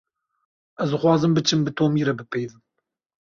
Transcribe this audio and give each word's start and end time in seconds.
Ez 0.85 0.89
dixwazim 0.93 1.35
biçim 1.37 1.61
bi 1.65 1.71
Tomî 1.77 2.01
re 2.07 2.13
bipeyivim. 2.19 2.61